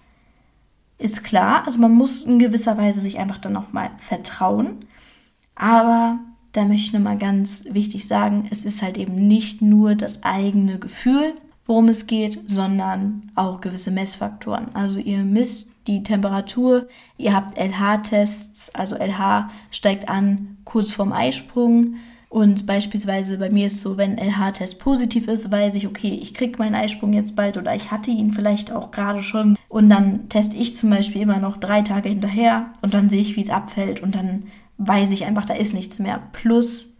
[0.99, 1.63] ist klar.
[1.65, 4.85] Also man muss in gewisser Weise sich einfach dann auch mal vertrauen.
[5.55, 6.19] Aber
[6.51, 10.77] da möchte ich nochmal ganz wichtig sagen, es ist halt eben nicht nur das eigene
[10.77, 11.33] Gefühl,
[11.69, 14.73] worum es geht, sondern auch gewisse Messfaktoren.
[14.73, 21.97] Also ihr misst die Temperatur, ihr habt LH-Tests, also LH steigt an kurz vorm Eisprung.
[22.27, 26.57] Und beispielsweise bei mir ist so, wenn LH-Test positiv ist, weiß ich, okay, ich kriege
[26.57, 29.55] meinen Eisprung jetzt bald oder ich hatte ihn vielleicht auch gerade schon.
[29.67, 33.35] Und dann teste ich zum Beispiel immer noch drei Tage hinterher und dann sehe ich,
[33.35, 34.45] wie es abfällt und dann
[34.79, 36.19] weiß ich einfach, da ist nichts mehr.
[36.33, 36.95] Plus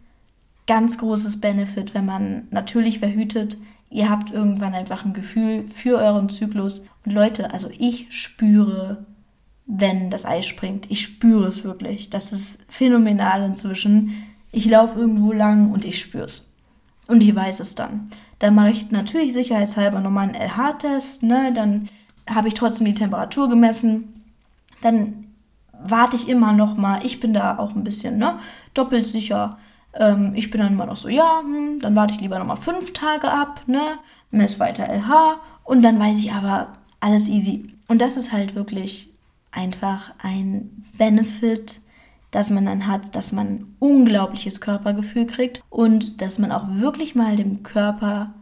[0.68, 3.56] ganz großes Benefit, wenn man natürlich verhütet,
[3.90, 6.86] ihr habt irgendwann einfach ein Gefühl für euren Zyklus.
[7.04, 9.04] Und Leute, also ich spüre,
[9.66, 10.90] wenn das Ei springt.
[10.90, 12.10] Ich spüre es wirklich.
[12.10, 14.24] Das ist phänomenal inzwischen.
[14.52, 16.48] Ich laufe irgendwo lang und ich spüre es.
[17.06, 18.08] Und ich weiß es dann.
[18.38, 21.22] Dann mache ich natürlich sicherheitshalber nochmal einen LH-Test.
[21.24, 21.52] Ne?
[21.52, 21.88] Dann
[22.28, 24.22] habe ich trotzdem die Temperatur gemessen.
[24.82, 25.26] Dann
[25.72, 27.04] warte ich immer noch mal.
[27.04, 28.38] Ich bin da auch ein bisschen ne,
[28.74, 29.58] doppelt sicher.
[29.94, 32.56] Ähm, ich bin dann immer noch so, ja, hm, dann warte ich lieber noch mal
[32.56, 33.98] fünf Tage ab, ne,
[34.30, 37.74] mess weiter LH und dann weiß ich aber alles easy.
[37.88, 39.12] Und das ist halt wirklich
[39.50, 41.80] einfach ein Benefit,
[42.30, 47.14] dass man dann hat, dass man ein unglaubliches Körpergefühl kriegt und dass man auch wirklich
[47.14, 48.32] mal dem Körper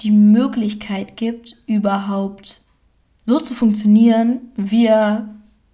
[0.00, 2.62] die Möglichkeit gibt, überhaupt
[3.26, 5.28] so zu funktionieren, wie er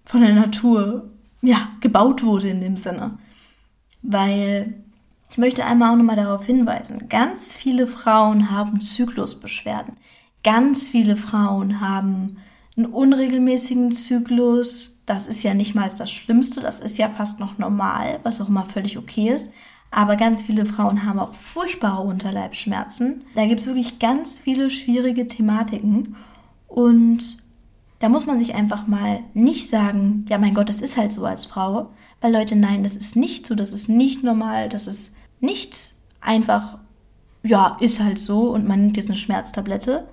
[0.05, 1.09] von der Natur
[1.41, 3.17] ja, gebaut wurde in dem Sinne.
[4.01, 4.73] Weil
[5.31, 9.95] ich möchte einmal auch nochmal darauf hinweisen, ganz viele Frauen haben Zyklusbeschwerden.
[10.43, 12.37] Ganz viele Frauen haben
[12.75, 15.01] einen unregelmäßigen Zyklus.
[15.05, 18.49] Das ist ja nicht mal das Schlimmste, das ist ja fast noch normal, was auch
[18.49, 19.53] immer völlig okay ist.
[19.89, 23.23] Aber ganz viele Frauen haben auch furchtbare Unterleibsschmerzen.
[23.33, 26.17] Da gibt es wirklich ganz viele schwierige Thematiken.
[26.67, 27.37] Und
[27.99, 31.25] da muss man sich einfach mal nicht sagen, ja mein Gott, das ist halt so
[31.25, 31.91] als Frau.
[32.19, 36.77] Weil Leute, nein, das ist nicht so, das ist nicht normal, das ist nicht einfach,
[37.43, 40.07] ja, ist halt so und man nimmt jetzt eine Schmerztablette,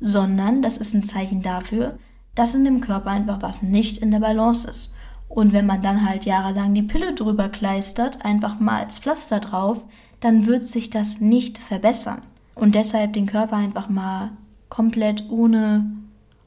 [0.00, 1.98] sondern das ist ein Zeichen dafür,
[2.34, 4.94] dass in dem Körper einfach was nicht in der Balance ist.
[5.28, 9.82] Und wenn man dann halt jahrelang die Pille drüber kleistert, einfach mal als Pflaster drauf,
[10.20, 12.22] dann wird sich das nicht verbessern.
[12.54, 14.32] Und deshalb den Körper einfach mal
[14.68, 15.86] komplett ohne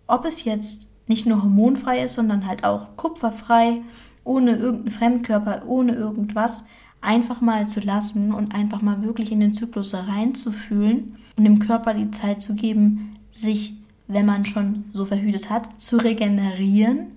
[0.07, 3.81] ob es jetzt nicht nur hormonfrei ist, sondern halt auch kupferfrei,
[4.23, 6.65] ohne irgendeinen Fremdkörper, ohne irgendwas,
[7.01, 11.93] einfach mal zu lassen und einfach mal wirklich in den Zyklus reinzufühlen und dem Körper
[11.93, 13.73] die Zeit zu geben, sich,
[14.07, 17.12] wenn man schon so verhütet hat, zu regenerieren,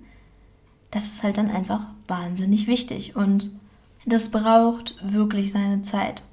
[0.91, 3.51] das ist halt dann einfach wahnsinnig wichtig und
[4.05, 6.23] das braucht wirklich seine Zeit.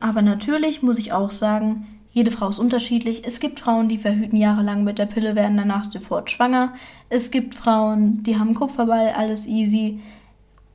[0.00, 3.22] Aber natürlich muss ich auch sagen, jede Frau ist unterschiedlich.
[3.24, 6.74] Es gibt Frauen, die verhüten jahrelang mit der Pille, werden danach sofort schwanger.
[7.08, 10.00] Es gibt Frauen, die haben Kupferball, alles easy.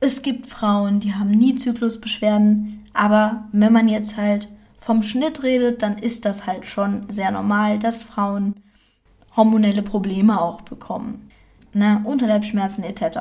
[0.04, 2.84] Es gibt Frauen, die haben nie Zyklusbeschwerden.
[2.92, 7.78] Aber wenn man jetzt halt vom Schnitt redet, dann ist das halt schon sehr normal,
[7.78, 8.56] dass Frauen
[9.34, 11.30] hormonelle Probleme auch bekommen.
[11.72, 12.02] Ne?
[12.04, 13.20] Unterleibsschmerzen etc.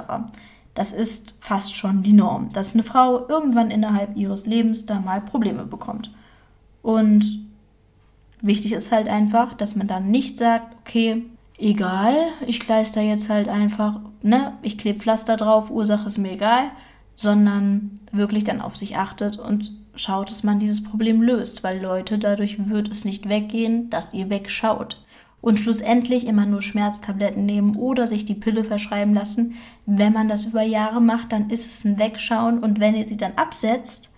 [0.73, 5.21] Das ist fast schon die Norm, dass eine Frau irgendwann innerhalb ihres Lebens da mal
[5.21, 6.13] Probleme bekommt.
[6.81, 7.43] Und
[8.45, 11.23] Wichtig ist halt einfach, dass man dann nicht sagt, okay,
[11.57, 16.71] egal, ich kleister jetzt halt einfach, ne, ich klebe Pflaster drauf, Ursache ist mir egal,
[17.15, 22.17] sondern wirklich dann auf sich achtet und schaut, dass man dieses Problem löst, weil Leute,
[22.17, 25.03] dadurch wird es nicht weggehen, dass ihr wegschaut.
[25.41, 29.55] Und schlussendlich immer nur Schmerztabletten nehmen oder sich die Pille verschreiben lassen.
[29.85, 33.17] Wenn man das über Jahre macht, dann ist es ein Wegschauen und wenn ihr sie
[33.17, 34.09] dann absetzt,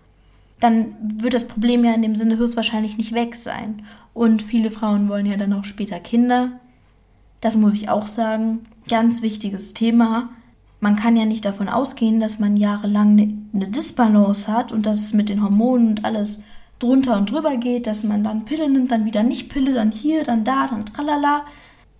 [0.60, 3.86] dann wird das Problem ja in dem Sinne höchstwahrscheinlich nicht weg sein.
[4.13, 6.60] Und viele Frauen wollen ja dann auch später Kinder.
[7.46, 8.66] Das muss ich auch sagen.
[8.90, 10.30] Ganz wichtiges Thema.
[10.80, 14.98] Man kann ja nicht davon ausgehen, dass man jahrelang eine, eine Disbalance hat und dass
[14.98, 16.42] es mit den Hormonen und alles
[16.80, 20.24] drunter und drüber geht, dass man dann Pille nimmt, dann wieder nicht Pille, dann hier,
[20.24, 21.46] dann da, dann tralala.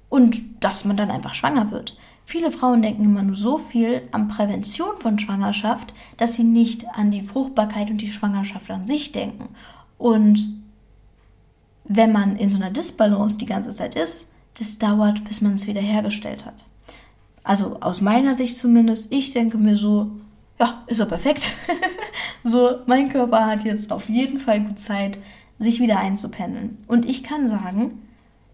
[0.10, 1.96] Und dass man dann einfach schwanger wird.
[2.24, 7.12] Viele Frauen denken immer nur so viel an Prävention von Schwangerschaft, dass sie nicht an
[7.12, 9.50] die Fruchtbarkeit und die Schwangerschaft an sich denken.
[10.00, 10.64] Und
[11.84, 15.68] wenn man in so einer Disbalance die ganze Zeit ist, das dauert, bis man es
[15.68, 16.64] wieder hergestellt hat.
[17.44, 20.12] Also aus meiner Sicht zumindest, ich denke mir so,
[20.60, 21.54] ja, ist doch perfekt.
[22.44, 25.20] so, mein Körper hat jetzt auf jeden Fall gut Zeit,
[25.60, 26.78] sich wieder einzupendeln.
[26.88, 28.02] Und ich kann sagen,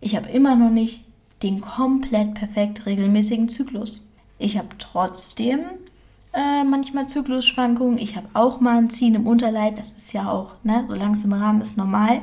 [0.02, 1.06] ich habe immer noch nicht
[1.42, 4.08] den komplett perfekt regelmäßigen Zyklus.
[4.38, 5.62] Ich habe trotzdem
[6.34, 7.98] äh, manchmal Zyklusschwankungen.
[7.98, 9.76] Ich habe auch mal ein Ziehen im Unterleib.
[9.78, 12.22] Das ist ja auch, ne, solange es im Rahmen ist, normal.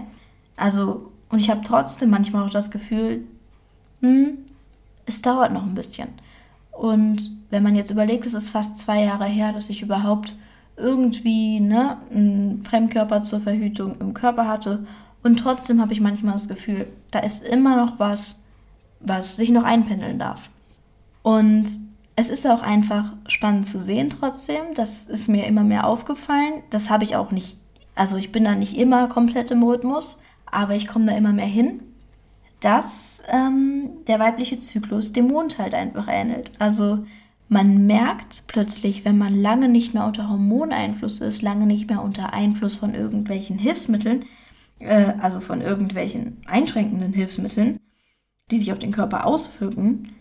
[0.57, 3.25] Also, und ich habe trotzdem manchmal auch das Gefühl,
[4.01, 4.39] hm,
[5.07, 6.09] es dauert noch ein bisschen.
[6.73, 10.35] Und wenn man jetzt überlegt, es ist fast zwei Jahre her, dass ich überhaupt
[10.77, 14.87] irgendwie ne, einen Fremdkörper zur Verhütung im Körper hatte.
[15.25, 18.43] Und trotzdem habe ich manchmal das Gefühl, da ist immer noch was,
[19.01, 20.51] was sich noch einpendeln darf.
[21.23, 21.69] Und
[22.15, 24.75] es ist auch einfach spannend zu sehen trotzdem.
[24.77, 26.63] Das ist mir immer mehr aufgefallen.
[26.71, 27.59] Das habe ich auch nicht
[27.99, 31.47] also ich bin da nicht immer komplett im Rhythmus, aber ich komme da immer mehr
[31.47, 31.81] hin,
[32.61, 36.53] dass ähm, der weibliche Zyklus dem Mond halt einfach ähnelt.
[36.59, 37.07] Also
[37.49, 42.33] man merkt plötzlich, wenn man lange nicht mehr unter Hormoneinfluss ist, lange nicht mehr unter
[42.33, 44.25] Einfluss von irgendwelchen Hilfsmitteln,
[44.81, 47.79] äh, also von irgendwelchen einschränkenden Hilfsmitteln,
[48.51, 50.13] die sich auf den Körper auswirken,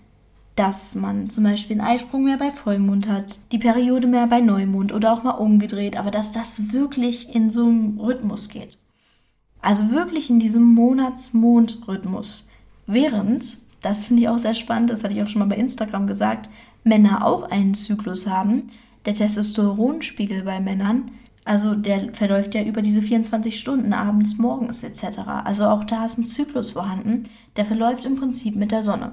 [0.56, 4.92] dass man zum Beispiel einen Eisprung mehr bei Vollmond hat, die Periode mehr bei Neumond
[4.92, 8.78] oder auch mal umgedreht, aber dass das wirklich in so einem Rhythmus geht.
[9.68, 12.48] Also wirklich in diesem Monats-Mond-Rhythmus.
[12.86, 16.08] Während, das finde ich auch sehr spannend, das hatte ich auch schon mal bei Instagram
[16.08, 16.50] gesagt,
[16.86, 18.68] Männer auch einen Zyklus haben,
[19.06, 21.12] der Testosteronspiegel bei Männern,
[21.44, 25.20] also der verläuft ja über diese 24 Stunden, abends, morgens etc.
[25.44, 27.26] Also auch da ist ein Zyklus vorhanden,
[27.58, 29.12] der verläuft im Prinzip mit der Sonne.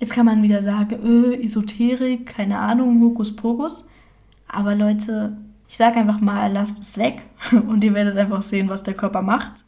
[0.00, 3.90] Jetzt kann man wieder sagen, äh, Esoterik, keine Ahnung, Hokuspokus.
[4.48, 5.36] Aber Leute,
[5.68, 9.20] ich sage einfach mal, lasst es weg und ihr werdet einfach sehen, was der Körper
[9.20, 9.66] macht.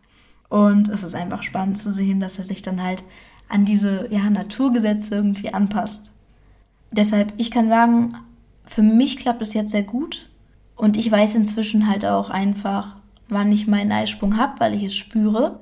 [0.54, 3.02] Und es ist einfach spannend zu sehen, dass er sich dann halt
[3.48, 6.14] an diese ja, Naturgesetze irgendwie anpasst.
[6.92, 8.14] Deshalb, ich kann sagen,
[8.64, 10.30] für mich klappt es jetzt sehr gut.
[10.76, 12.94] Und ich weiß inzwischen halt auch einfach,
[13.28, 15.58] wann ich meinen Eisprung habe, weil ich es spüre.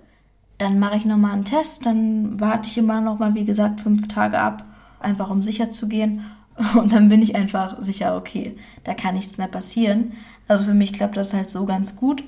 [0.58, 4.38] Dann mache ich nochmal einen Test, dann warte ich immer nochmal, wie gesagt, fünf Tage
[4.38, 4.62] ab,
[5.00, 6.20] einfach um sicher zu gehen.
[6.74, 10.12] Und dann bin ich einfach sicher, okay, da kann nichts mehr passieren.
[10.48, 12.22] Also für mich klappt das halt so ganz gut.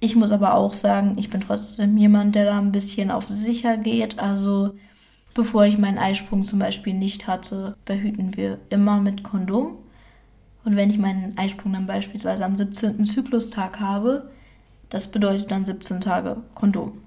[0.00, 3.76] Ich muss aber auch sagen, ich bin trotzdem jemand, der da ein bisschen auf sicher
[3.76, 4.18] geht.
[4.18, 4.74] Also
[5.34, 9.78] bevor ich meinen Eisprung zum Beispiel nicht hatte, verhüten wir immer mit Kondom.
[10.64, 13.04] Und wenn ich meinen Eisprung dann beispielsweise am 17.
[13.06, 14.30] Zyklustag habe,
[14.88, 16.98] das bedeutet dann 17 Tage Kondom.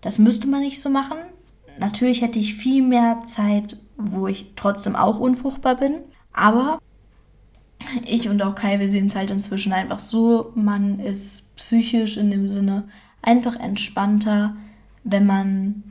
[0.00, 1.18] Das müsste man nicht so machen.
[1.78, 6.00] Natürlich hätte ich viel mehr Zeit, wo ich trotzdem auch unfruchtbar bin.
[6.32, 6.80] Aber
[8.04, 12.30] ich und auch Kai, wir sehen es halt inzwischen einfach so, man ist psychisch in
[12.30, 12.84] dem Sinne
[13.22, 14.56] einfach entspannter,
[15.04, 15.84] wenn man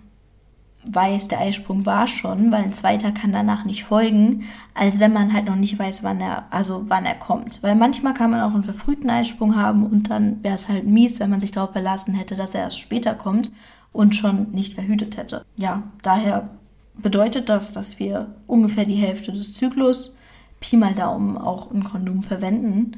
[0.85, 5.33] weiß, der Eisprung war schon, weil ein zweiter kann danach nicht folgen, als wenn man
[5.33, 7.61] halt noch nicht weiß, wann er, also wann er kommt.
[7.61, 11.19] Weil manchmal kann man auch einen verfrühten Eisprung haben und dann wäre es halt mies,
[11.19, 13.51] wenn man sich darauf verlassen hätte, dass er erst später kommt
[13.91, 15.43] und schon nicht verhütet hätte.
[15.57, 16.49] Ja, daher
[16.95, 20.15] bedeutet das, dass wir ungefähr die Hälfte des Zyklus
[20.59, 22.93] Pi mal Daumen auch ein Kondom verwenden.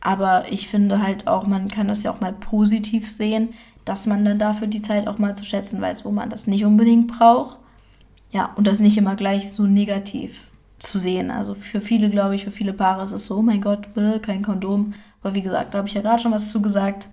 [0.00, 3.50] Aber ich finde halt auch, man kann das ja auch mal positiv sehen,
[3.84, 6.64] dass man dann dafür die Zeit auch mal zu schätzen weiß, wo man das nicht
[6.64, 7.58] unbedingt braucht.
[8.30, 10.44] Ja, und das nicht immer gleich so negativ
[10.78, 11.30] zu sehen.
[11.30, 13.88] Also für viele, glaube ich, für viele Paare ist es so, oh mein Gott,
[14.22, 14.94] kein Kondom.
[15.22, 17.08] Aber wie gesagt, da habe ich ja gerade schon was zugesagt.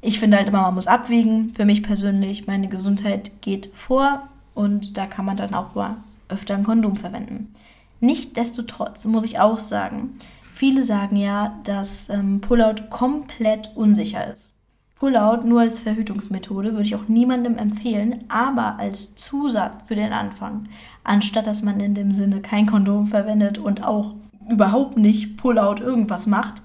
[0.00, 1.52] Ich finde halt immer, man muss abwägen.
[1.52, 5.96] Für mich persönlich, meine Gesundheit geht vor und da kann man dann auch mal
[6.28, 7.54] öfter ein Kondom verwenden.
[8.00, 10.18] Nichtsdestotrotz muss ich auch sagen,
[10.52, 14.54] viele sagen ja, dass ähm, Pullout komplett unsicher ist.
[14.98, 20.68] Pullout nur als Verhütungsmethode würde ich auch niemandem empfehlen, aber als Zusatz für den Anfang,
[21.04, 24.14] anstatt dass man in dem Sinne kein Kondom verwendet und auch
[24.48, 26.62] überhaupt nicht Pullout irgendwas macht,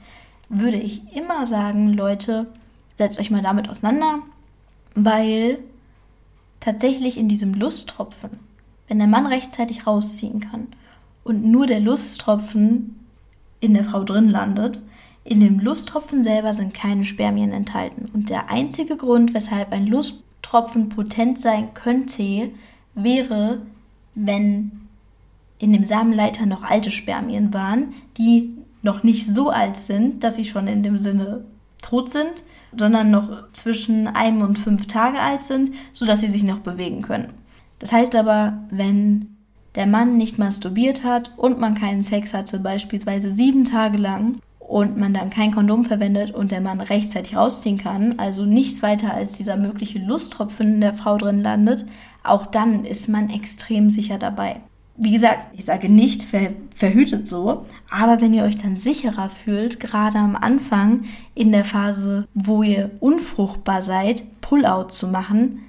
[0.49, 2.47] würde ich immer sagen, Leute,
[2.93, 4.19] setzt euch mal damit auseinander,
[4.95, 5.59] weil
[6.59, 8.31] tatsächlich in diesem Lusttropfen,
[8.87, 10.67] wenn der Mann rechtzeitig rausziehen kann
[11.25, 12.95] und nur der Lusttropfen
[13.59, 14.81] in der Frau drin landet,
[15.25, 18.09] in dem Lusttropfen selber sind keine Spermien enthalten.
[18.13, 22.51] Und der einzige Grund, weshalb ein Lusttropfen potent sein könnte,
[22.93, 23.63] wäre,
[24.13, 24.87] wenn
[25.57, 30.45] in dem Samenleiter noch alte Spermien waren, die noch nicht so alt sind, dass sie
[30.45, 31.43] schon in dem Sinne
[31.81, 32.43] tot sind,
[32.77, 37.33] sondern noch zwischen einem und fünf Tage alt sind, sodass sie sich noch bewegen können.
[37.79, 39.34] Das heißt aber, wenn
[39.75, 44.97] der Mann nicht masturbiert hat und man keinen Sex hatte, beispielsweise sieben Tage lang, und
[44.97, 49.33] man dann kein Kondom verwendet und der Mann rechtzeitig rausziehen kann, also nichts weiter als
[49.33, 51.85] dieser mögliche Lusttropfen in der Frau drin landet,
[52.23, 54.61] auch dann ist man extrem sicher dabei.
[54.97, 59.79] Wie gesagt, ich sage nicht ver verhütet so, aber wenn ihr euch dann sicherer fühlt,
[59.79, 61.03] gerade am Anfang
[61.35, 65.59] in der Phase, wo ihr unfruchtbar seid, Pullout zu machen,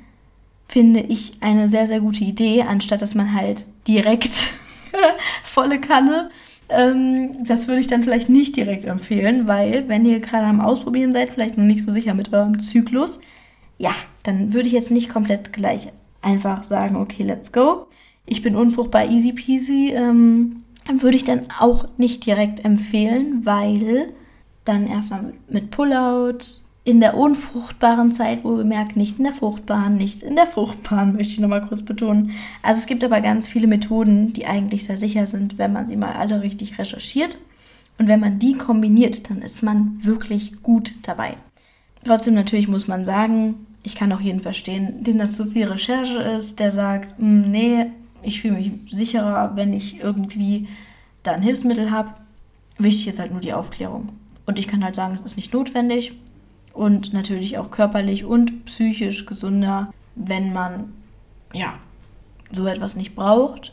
[0.69, 4.53] finde ich eine sehr, sehr gute Idee, anstatt dass man halt direkt
[5.45, 6.31] volle Kanne.
[6.69, 11.13] Ähm, das würde ich dann vielleicht nicht direkt empfehlen, weil wenn ihr gerade am Ausprobieren
[11.13, 13.21] seid, vielleicht noch nicht so sicher mit eurem Zyklus,
[13.79, 17.87] ja, dann würde ich jetzt nicht komplett gleich einfach sagen, okay, let's go.
[18.25, 19.93] Ich bin unfruchtbar, easy peasy.
[19.95, 24.13] Ähm, würde ich dann auch nicht direkt empfehlen, weil
[24.65, 26.39] dann erstmal mit, mit Pullout,
[26.87, 31.13] in der unfruchtbaren Zeit, wo wir merken, nicht in der fruchtbaren, nicht in der fruchtbaren,
[31.17, 32.31] möchte ich nochmal kurz betonen.
[32.63, 35.97] Also es gibt aber ganz viele Methoden, die eigentlich sehr sicher sind, wenn man sie
[35.97, 37.39] mal alle richtig recherchiert.
[37.99, 41.37] Und wenn man die kombiniert, dann ist man wirklich gut dabei.
[42.05, 46.19] Trotzdem natürlich muss man sagen, ich kann auch jeden verstehen, dem das zu viel Recherche
[46.19, 47.87] ist, der sagt, hm, nee,
[48.23, 50.69] ich fühle mich sicherer, wenn ich irgendwie
[51.25, 52.11] da ein Hilfsmittel habe.
[52.79, 54.11] Wichtig ist halt nur die Aufklärung.
[54.45, 56.13] Und ich kann halt sagen, es ist nicht notwendig
[56.77, 60.93] und natürlich auch körperlich und psychisch gesunder, wenn man
[61.53, 61.75] ja
[62.53, 63.73] so etwas nicht braucht.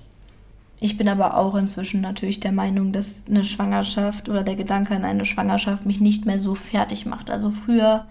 [0.80, 5.06] Ich bin aber auch inzwischen natürlich der Meinung, dass eine Schwangerschaft oder der Gedanke an
[5.06, 7.30] eine Schwangerschaft mich nicht mehr so fertig macht.
[7.30, 8.06] Also früher,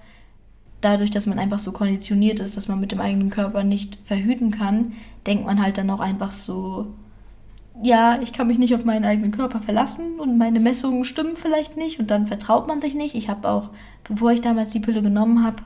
[0.81, 4.51] dadurch, dass man einfach so konditioniert ist, dass man mit dem eigenen Körper nicht verhüten
[4.51, 4.93] kann,
[5.27, 6.95] denkt man halt dann auch einfach so,
[7.81, 11.77] ja, ich kann mich nicht auf meinen eigenen Körper verlassen und meine Messungen stimmen vielleicht
[11.77, 13.15] nicht und dann vertraut man sich nicht.
[13.15, 13.71] Ich habe auch,
[14.05, 15.63] bevor ich damals die Pille genommen habe,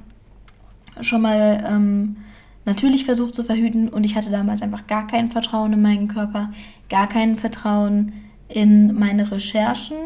[1.00, 2.16] schon mal ähm,
[2.64, 6.52] natürlich versucht zu verhüten und ich hatte damals einfach gar kein Vertrauen in meinen Körper,
[6.88, 8.12] gar kein Vertrauen
[8.48, 9.96] in meine Recherchen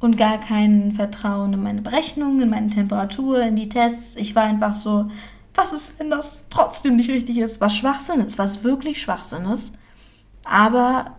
[0.00, 4.16] und gar kein Vertrauen in meine Berechnungen, in meine Temperatur, in die Tests.
[4.16, 5.10] Ich war einfach so,
[5.54, 7.60] was ist, wenn das trotzdem nicht richtig ist?
[7.60, 9.78] Was Schwachsinn ist, was wirklich Schwachsinn ist.
[10.44, 11.12] Aber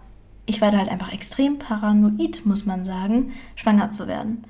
[0.46, 4.44] ich war da halt einfach extrem paranoid, muss man sagen, schwanger zu werden.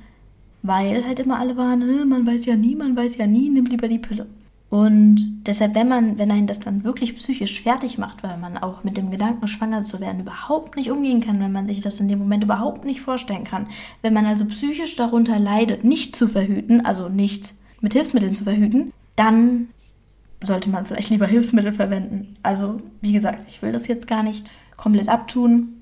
[0.61, 3.87] Weil halt immer alle waren, man weiß ja nie, man weiß ja nie, nimm lieber
[3.87, 4.27] die Pille.
[4.69, 8.83] Und deshalb, wenn man, wenn einen das dann wirklich psychisch fertig macht, weil man auch
[8.83, 12.07] mit dem Gedanken, schwanger zu werden, überhaupt nicht umgehen kann, wenn man sich das in
[12.07, 13.67] dem Moment überhaupt nicht vorstellen kann,
[14.01, 18.91] wenn man also psychisch darunter leidet, nicht zu verhüten, also nicht mit Hilfsmitteln zu verhüten,
[19.15, 19.69] dann
[20.43, 22.35] sollte man vielleicht lieber Hilfsmittel verwenden.
[22.43, 25.74] Also, wie gesagt, ich will das jetzt gar nicht komplett abtun.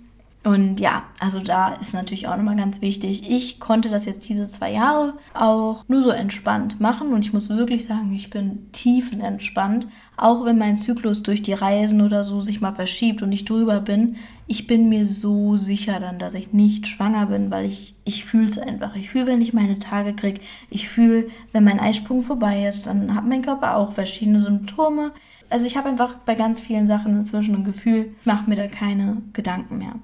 [0.44, 3.30] Und ja, also da ist natürlich auch nochmal ganz wichtig.
[3.30, 7.50] Ich konnte das jetzt diese zwei Jahre auch nur so entspannt machen und ich muss
[7.50, 9.88] wirklich sagen, ich bin tiefenentspannt.
[10.18, 13.80] Auch wenn mein Zyklus durch die Reisen oder so sich mal verschiebt und ich drüber
[13.80, 18.26] bin, ich bin mir so sicher dann, dass ich nicht schwanger bin, weil ich, ich
[18.26, 18.98] fühle es einfach.
[18.98, 20.42] Ich fühle, wenn ich meine Tage kriege.
[20.70, 25.12] Ich fühle, wenn mein Eisprung vorbei ist, dann hat mein Körper auch verschiedene Symptome.
[25.50, 29.22] Also ich habe einfach bei ganz vielen Sachen inzwischen ein Gefühl, mache mir da keine
[29.32, 29.96] Gedanken mehr.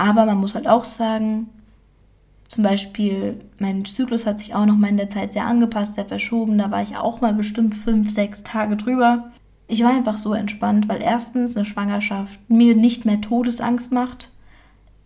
[0.00, 1.50] Aber man muss halt auch sagen,
[2.48, 6.06] zum Beispiel, mein Zyklus hat sich auch noch mal in der Zeit sehr angepasst, sehr
[6.06, 6.56] verschoben.
[6.56, 9.30] Da war ich auch mal bestimmt fünf, sechs Tage drüber.
[9.68, 14.30] Ich war einfach so entspannt, weil erstens eine Schwangerschaft mir nicht mehr Todesangst macht.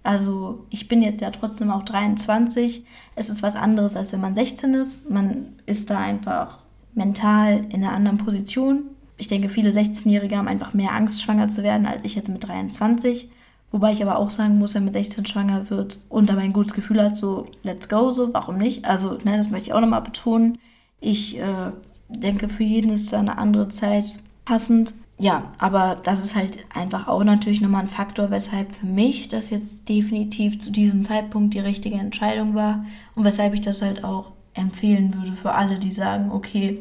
[0.05, 2.85] Also ich bin jetzt ja trotzdem auch 23.
[3.17, 5.11] Es ist was anderes, als wenn man 16 ist.
[5.11, 6.61] Man ist da einfach
[6.95, 8.85] mental in einer anderen Position.
[9.17, 12.47] Ich denke, viele 16-Jährige haben einfach mehr Angst, schwanger zu werden, als ich jetzt mit
[12.47, 13.29] 23.
[13.75, 16.75] Wobei ich aber auch sagen muss, wenn mit 16 schwanger wird und dabei ein gutes
[16.75, 18.85] Gefühl hat, so let's go, so warum nicht?
[18.85, 20.59] Also, ne, das möchte ich auch nochmal betonen.
[21.01, 21.73] Ich äh,
[22.09, 24.95] denke, für jeden ist da eine andere Zeit passend.
[25.19, 29.51] Ja, aber das ist halt einfach auch natürlich nochmal ein Faktor, weshalb für mich das
[29.51, 32.85] jetzt definitiv zu diesem Zeitpunkt die richtige Entscheidung war
[33.17, 36.79] und weshalb ich das halt auch empfehlen würde für alle, die sagen, okay,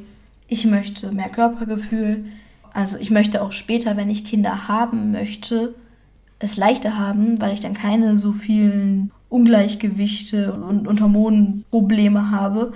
[0.47, 2.25] ich möchte mehr Körpergefühl.
[2.71, 5.73] Also ich möchte auch später, wenn ich Kinder haben möchte,
[6.43, 12.73] es leichter haben, weil ich dann keine so vielen Ungleichgewichte und, und Hormonprobleme habe,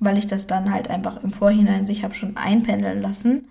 [0.00, 3.46] weil ich das dann halt einfach im Vorhinein sich habe schon einpendeln lassen.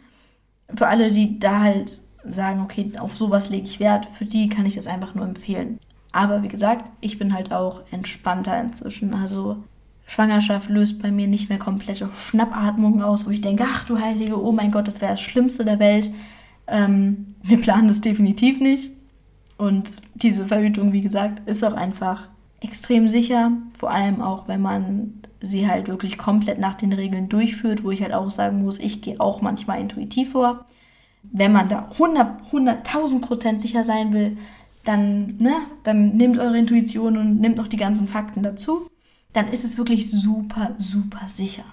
[0.76, 4.65] Für alle, die da halt sagen, okay, auf sowas lege ich Wert, für die kann
[4.65, 5.80] ich das einfach nur empfehlen.
[6.12, 9.13] Aber wie gesagt, ich bin halt auch entspannter inzwischen.
[9.13, 9.63] Also
[10.06, 14.41] Schwangerschaft löst bei mir nicht mehr komplette Schnappatmungen aus, wo ich denke, ach du Heilige,
[14.41, 16.13] oh mein Gott, das wäre das Schlimmste der Welt.
[16.67, 18.91] Ähm, wir planen das definitiv nicht.
[19.63, 22.28] Und diese Verhütung, wie gesagt, ist auch einfach
[22.60, 27.82] extrem sicher, vor allem auch, wenn man sie halt wirklich komplett nach den Regeln durchführt,
[27.82, 30.65] wo ich halt auch sagen muss, ich gehe auch manchmal intuitiv vor.
[31.32, 34.38] Wenn man da 100, 100.000 Prozent sicher sein will,
[34.84, 35.54] dann, ne,
[35.86, 38.88] dann nehmt eure Intuition und nehmt noch die ganzen Fakten dazu.
[39.32, 41.63] Dann ist es wirklich super, super sicher.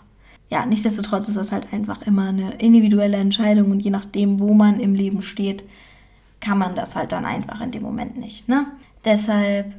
[0.49, 4.79] Ja, nichtsdestotrotz ist das halt einfach immer eine individuelle Entscheidung und je nachdem, wo man
[4.79, 5.65] im Leben steht,
[6.41, 8.49] kann man das halt dann einfach in dem Moment nicht.
[8.49, 8.67] Ne?
[9.05, 9.75] Deshalb,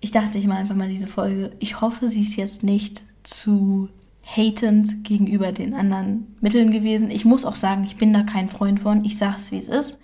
[0.00, 1.52] ich dachte, ich mache einfach mal diese Folge.
[1.58, 3.88] Ich hoffe, sie ist jetzt nicht zu
[4.24, 7.10] hatend gegenüber den anderen Mitteln gewesen.
[7.10, 9.04] Ich muss auch sagen, ich bin da kein Freund von.
[9.04, 10.00] Ich sage es, wie es ist.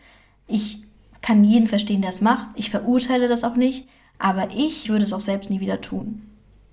[0.46, 0.82] Ich
[1.22, 2.50] kann jeden verstehen, der es macht.
[2.54, 3.88] Ich verurteile das auch nicht.
[4.18, 6.22] Aber ich würde es auch selbst nie wieder tun.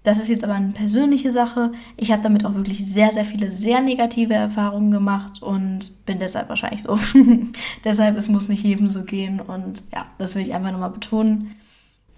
[0.04, 1.72] Das ist jetzt aber eine persönliche Sache.
[1.96, 6.50] Ich habe damit auch wirklich sehr, sehr viele sehr negative Erfahrungen gemacht und bin deshalb
[6.50, 7.00] wahrscheinlich so.
[7.86, 11.56] deshalb, es muss nicht jedem so gehen und ja, das will ich einfach nochmal betonen.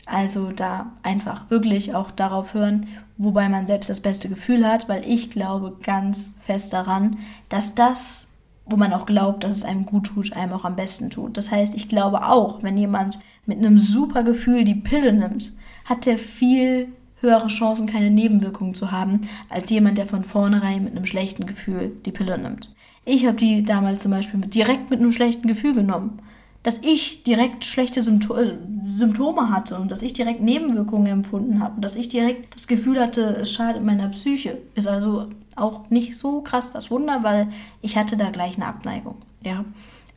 [0.08, 5.04] Also da einfach wirklich auch darauf hören, wobei man selbst das beste Gefühl hat, weil
[5.06, 7.18] ich glaube ganz fest daran,
[7.50, 8.28] dass das,
[8.66, 11.38] wo man auch glaubt, dass es einem gut tut, einem auch am besten tut.
[11.38, 15.54] Das heißt, ich glaube auch, wenn jemand mit einem super Gefühl die Pille nimmt,
[15.86, 16.90] hat der viel
[17.26, 21.92] höhere Chancen, keine Nebenwirkungen zu haben, als jemand, der von vornherein mit einem schlechten Gefühl
[22.06, 22.74] die Pille nimmt.
[23.04, 26.22] Ich habe die damals zum Beispiel direkt mit einem schlechten Gefühl genommen.
[26.64, 31.76] Dass ich direkt schlechte Sympto äh, Symptome hatte und dass ich direkt Nebenwirkungen empfunden habe
[31.76, 36.18] und dass ich direkt das Gefühl hatte, es schadet meiner Psyche, ist also auch nicht
[36.18, 37.50] so krass das Wunder, weil
[37.84, 39.18] ich hatte da gleich eine Abneigung.
[39.44, 39.64] Ja,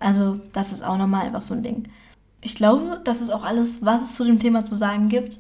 [0.01, 1.85] also das ist auch nochmal einfach so ein Ding.
[2.41, 5.39] Ich glaube, das ist auch alles, was es zu dem Thema zu sagen gibt.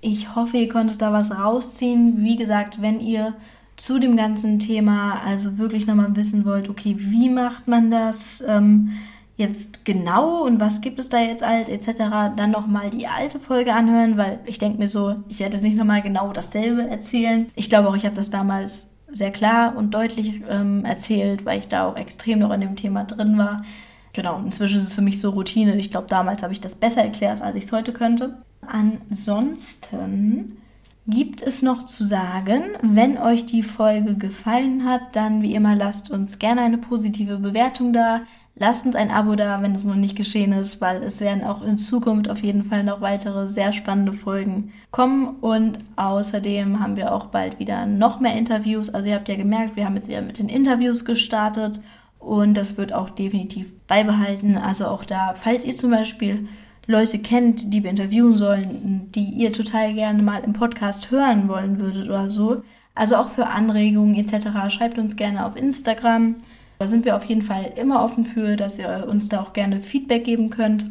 [0.00, 2.24] Ich hoffe, ihr konntet da was rausziehen.
[2.24, 3.34] Wie gesagt, wenn ihr
[3.76, 8.90] zu dem ganzen Thema also wirklich nochmal wissen wollt, okay, wie macht man das ähm,
[9.36, 11.98] jetzt genau und was gibt es da jetzt alles etc.,
[12.36, 15.78] dann nochmal die alte Folge anhören, weil ich denke mir so, ich werde jetzt nicht
[15.78, 17.50] nochmal genau dasselbe erzählen.
[17.54, 21.68] Ich glaube auch, ich habe das damals sehr klar und deutlich ähm, erzählt, weil ich
[21.68, 23.64] da auch extrem noch in dem Thema drin war.
[24.12, 25.76] Genau, inzwischen ist es für mich so Routine.
[25.76, 28.36] Ich glaube, damals habe ich das besser erklärt, als ich es heute könnte.
[28.70, 30.58] Ansonsten
[31.06, 36.10] gibt es noch zu sagen, wenn euch die Folge gefallen hat, dann wie immer lasst
[36.10, 38.22] uns gerne eine positive Bewertung da.
[38.56, 41.62] Lasst uns ein Abo da, wenn das noch nicht geschehen ist, weil es werden auch
[41.62, 45.36] in Zukunft auf jeden Fall noch weitere sehr spannende Folgen kommen.
[45.40, 48.90] Und außerdem haben wir auch bald wieder noch mehr Interviews.
[48.90, 51.80] Also ihr habt ja gemerkt, wir haben jetzt wieder mit den Interviews gestartet
[52.18, 54.58] und das wird auch definitiv beibehalten.
[54.58, 56.46] Also auch da, falls ihr zum Beispiel
[56.90, 61.78] Leute kennt, die wir interviewen sollen, die ihr total gerne mal im Podcast hören wollen
[61.78, 62.62] würdet oder so.
[62.94, 64.72] Also auch für Anregungen etc.
[64.74, 66.36] Schreibt uns gerne auf Instagram.
[66.78, 69.80] Da sind wir auf jeden Fall immer offen für, dass ihr uns da auch gerne
[69.80, 70.86] Feedback geben könnt.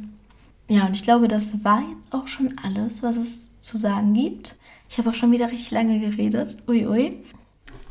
[0.68, 4.56] Ja, und ich glaube, das war jetzt auch schon alles, was es zu sagen gibt.
[4.90, 6.64] Ich habe auch schon wieder richtig lange geredet.
[6.68, 7.18] Ui, ui.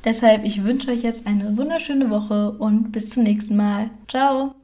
[0.04, 3.90] Deshalb, ich wünsche euch jetzt eine wunderschöne Woche und bis zum nächsten Mal.
[4.08, 4.54] Ciao!